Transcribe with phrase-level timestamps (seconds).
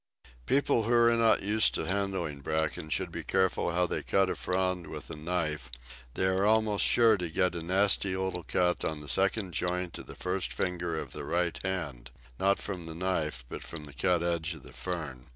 [0.47, 4.35] People who are not used to handling Bracken should be careful how they cut a
[4.35, 5.69] frond with a knife;
[6.15, 10.07] they are almost sure to get a nasty little cut on the second joint of
[10.07, 12.09] the first finger of the right hand
[12.39, 15.27] not from the knife, but from the cut edge of the fern.